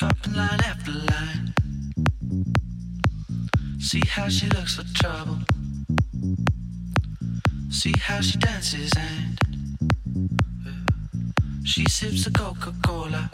[0.00, 1.52] dropping line after line.
[3.78, 5.36] See how she looks for trouble.
[7.70, 9.38] See how she dances and
[11.66, 13.28] she sips a Coca Cola.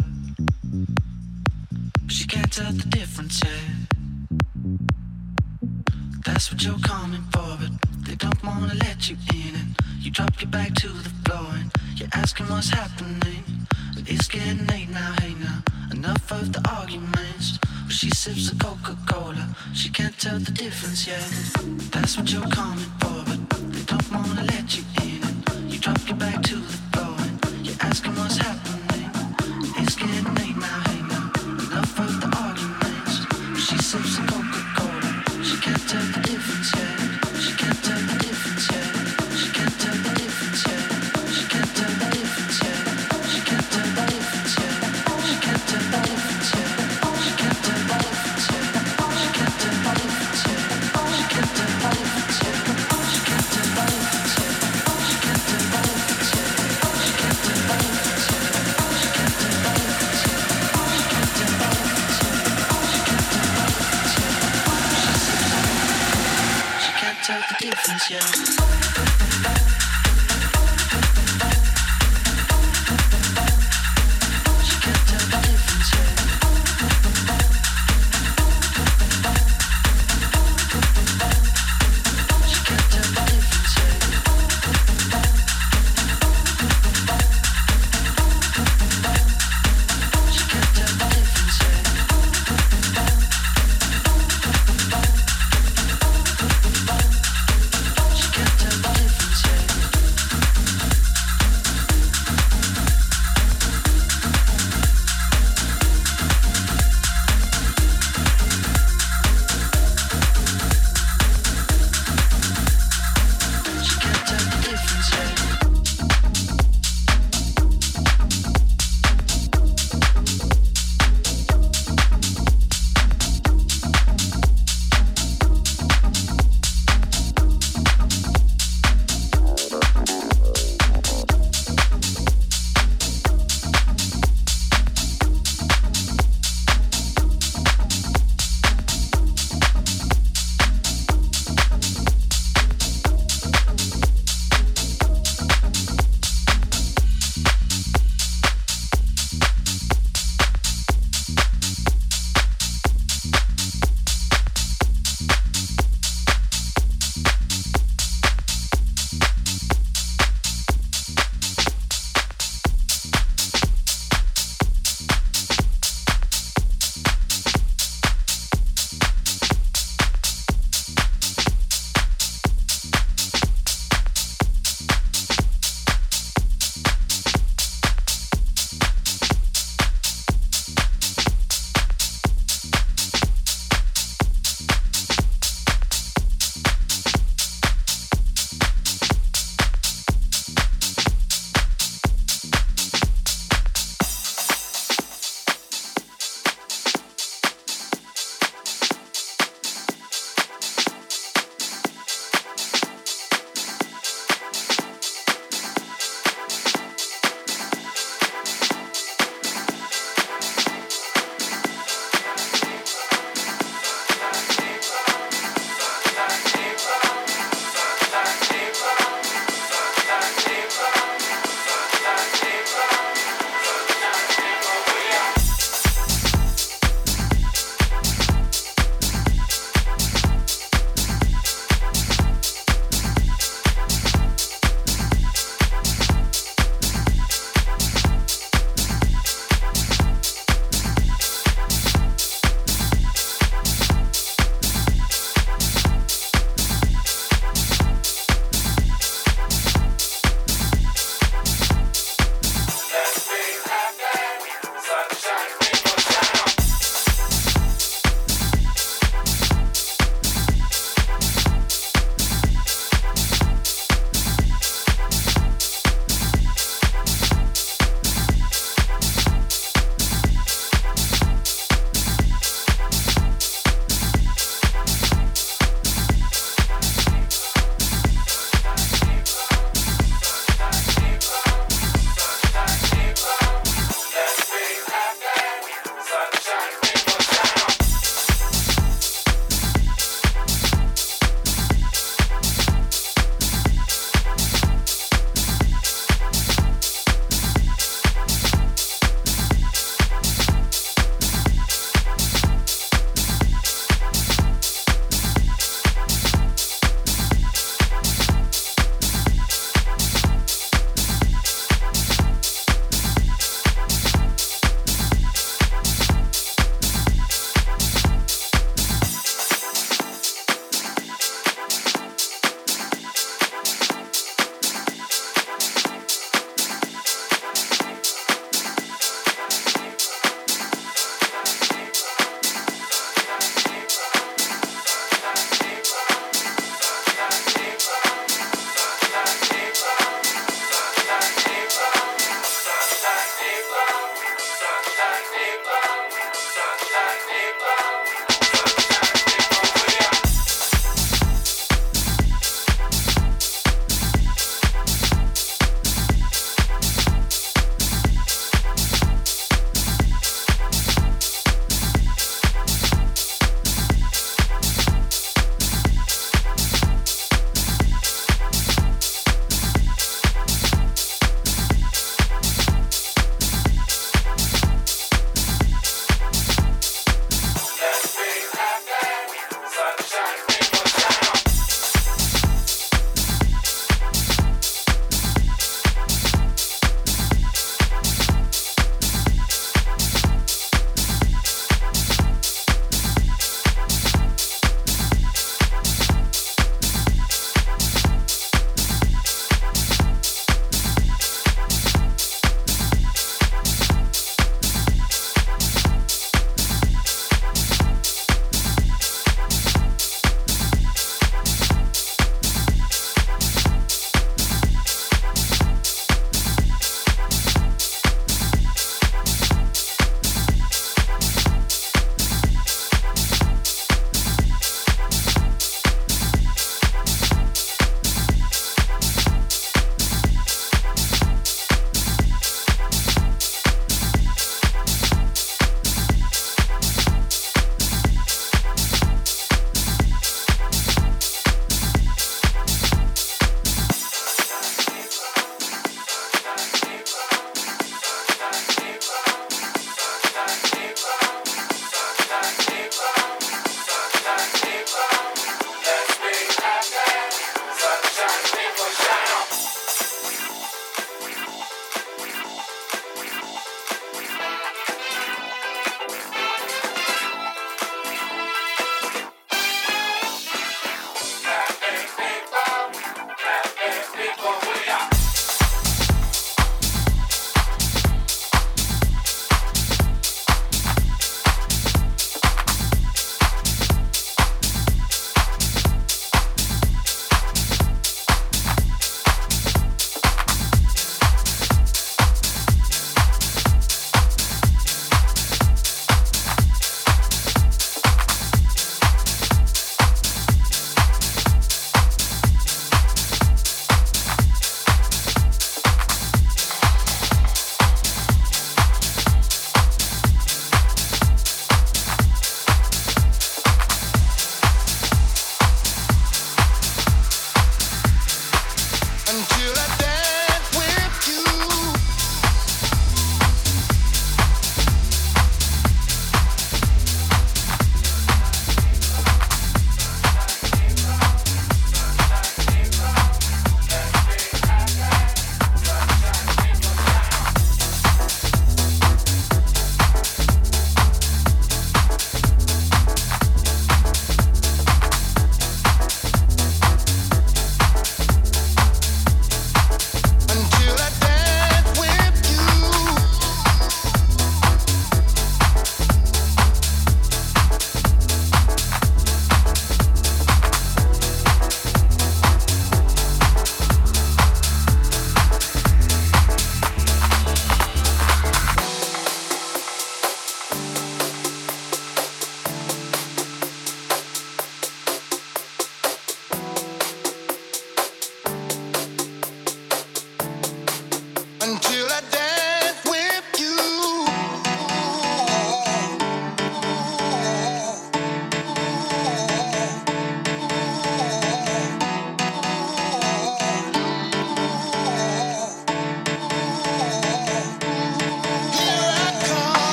[2.08, 3.60] She can't tell the difference yet.
[6.24, 7.70] That's what you're coming for, but
[8.04, 9.54] they don't wanna let you in.
[9.54, 13.44] And you drop your bag to the floor and you're asking what's happening.
[13.94, 15.62] But it's getting late now, hey now.
[15.96, 17.58] Enough of the arguments.
[17.88, 19.48] She sips a Coca Cola.
[19.72, 21.26] She can't tell the difference yet.
[21.90, 25.70] That's what you're coming for, but they don't wanna let you in.
[25.70, 28.65] You drop your back to the floor and you ask them what's happening.